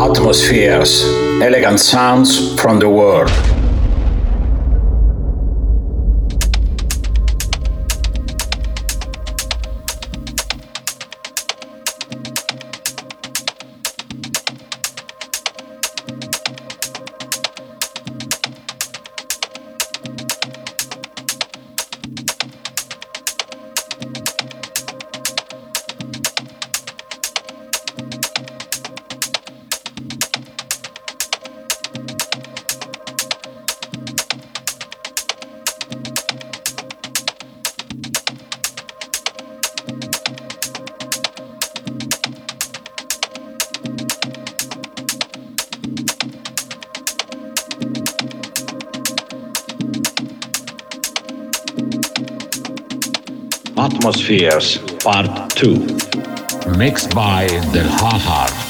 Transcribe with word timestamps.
Atmospheres, 0.00 1.04
elegant 1.42 1.78
sounds 1.78 2.58
from 2.58 2.78
the 2.78 2.88
world. 2.88 3.59
Part 54.50 55.50
2. 55.50 56.76
Mixed 56.76 57.14
by 57.14 57.46
The 57.72 57.84
Lahar. 58.00 58.69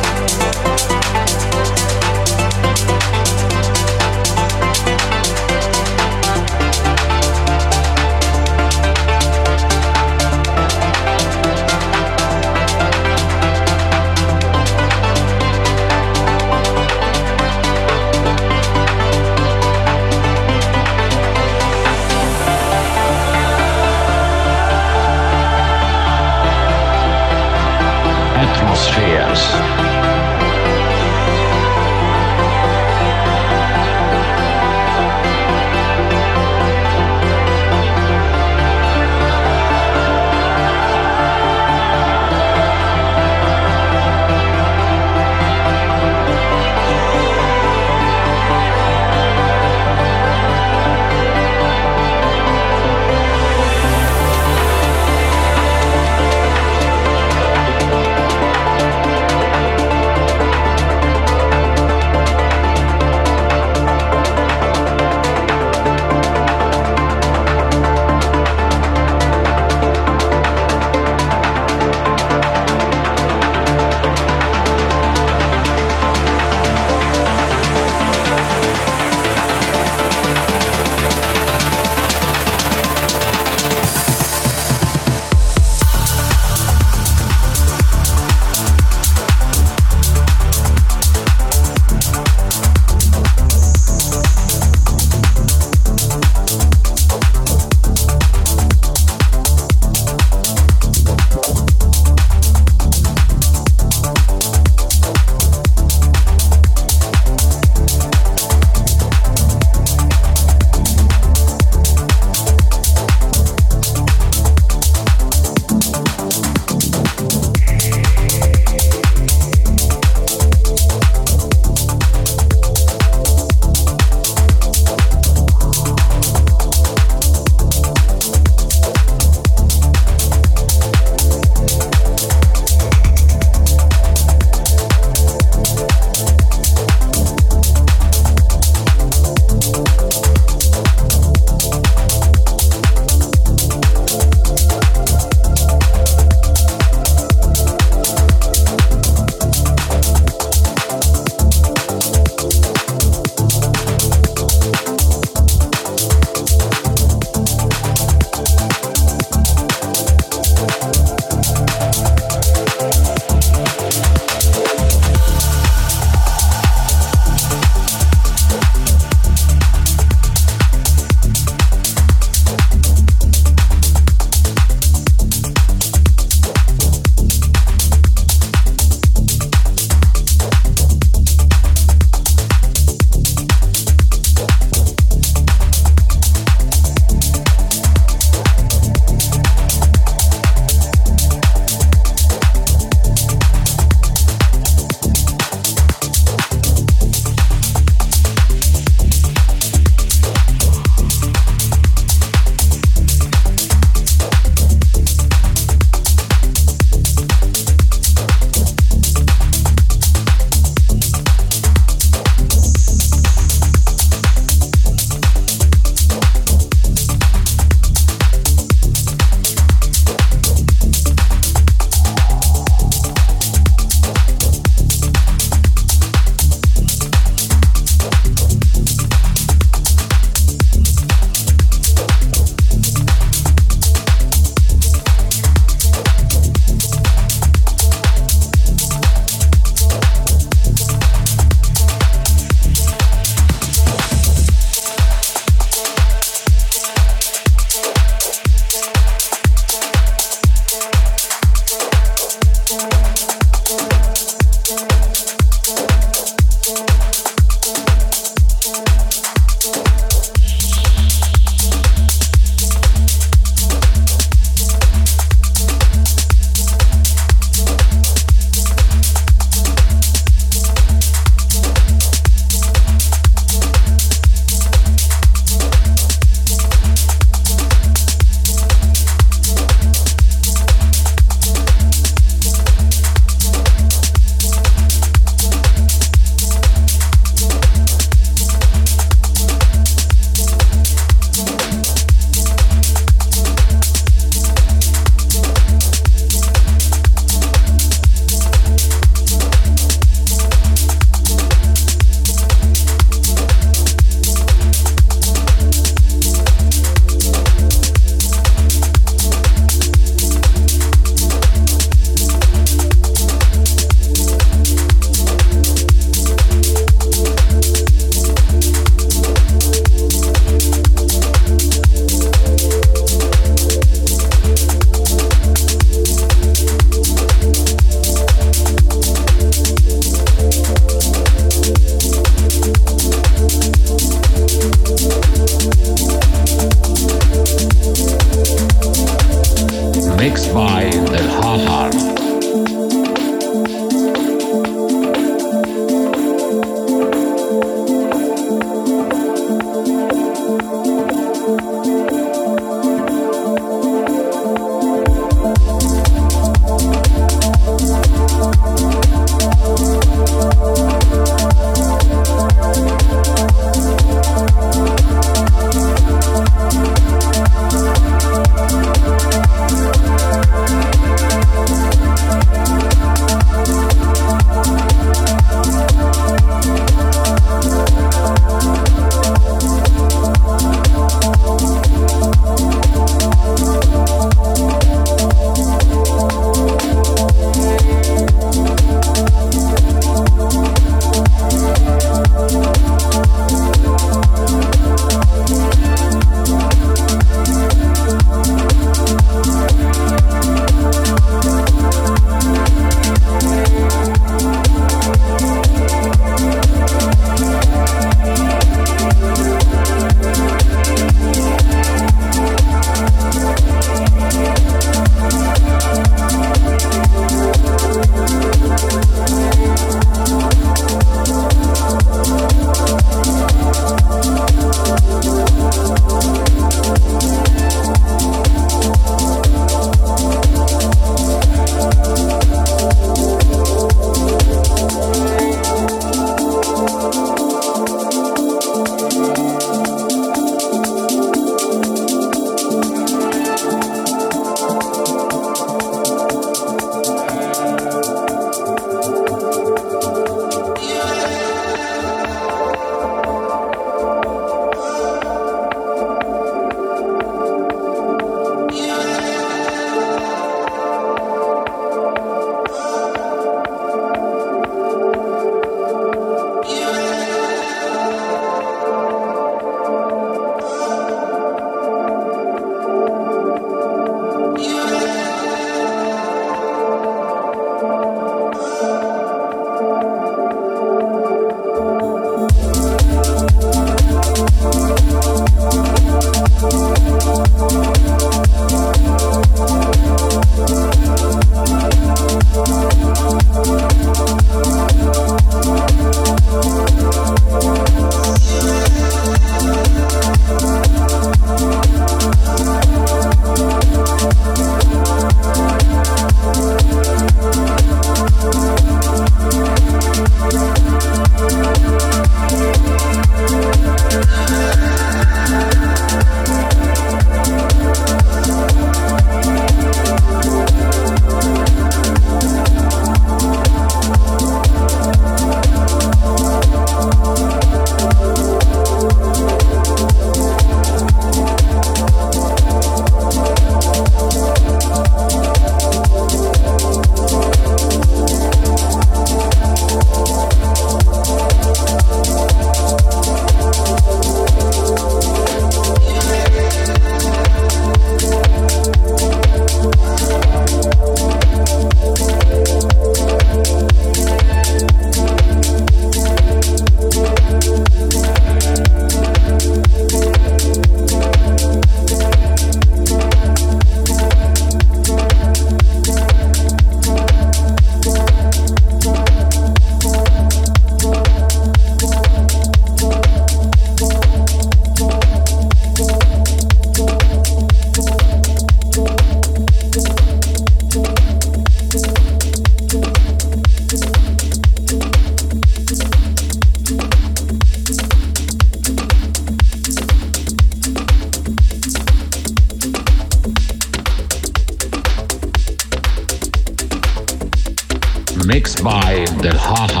By 598.79 599.25
The 599.41 599.51
Lahar. 599.51 600.00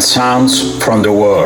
Elegant 0.00 0.14
sounds 0.14 0.82
from 0.82 1.02
the 1.02 1.12
world. 1.12 1.39